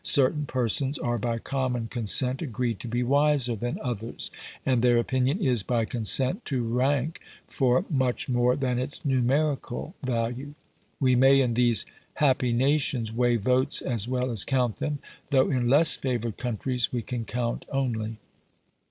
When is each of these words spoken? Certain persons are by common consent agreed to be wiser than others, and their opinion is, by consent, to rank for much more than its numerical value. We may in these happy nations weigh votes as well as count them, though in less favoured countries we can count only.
Certain 0.03 0.47
persons 0.47 0.97
are 0.97 1.19
by 1.19 1.37
common 1.37 1.85
consent 1.85 2.41
agreed 2.41 2.79
to 2.79 2.87
be 2.87 3.03
wiser 3.03 3.55
than 3.55 3.77
others, 3.83 4.31
and 4.65 4.81
their 4.81 4.97
opinion 4.97 5.37
is, 5.39 5.61
by 5.61 5.85
consent, 5.85 6.43
to 6.43 6.63
rank 6.63 7.19
for 7.47 7.85
much 7.87 8.27
more 8.27 8.55
than 8.55 8.79
its 8.79 9.05
numerical 9.05 9.93
value. 10.03 10.55
We 10.99 11.15
may 11.15 11.39
in 11.39 11.53
these 11.53 11.85
happy 12.15 12.51
nations 12.51 13.13
weigh 13.13 13.35
votes 13.35 13.79
as 13.83 14.07
well 14.07 14.31
as 14.31 14.43
count 14.43 14.77
them, 14.79 14.97
though 15.29 15.51
in 15.51 15.69
less 15.69 15.95
favoured 15.95 16.35
countries 16.37 16.91
we 16.91 17.03
can 17.03 17.23
count 17.23 17.67
only. 17.69 18.17